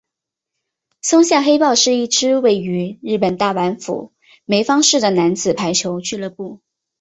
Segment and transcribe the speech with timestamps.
[1.01, 4.13] 松下黑豹是一支位于日本大阪府
[4.45, 6.59] 枚方市的男子排球俱乐部。